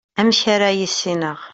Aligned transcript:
amek 0.19 0.41
ara 0.53 0.69
yissineɣ 0.79 1.39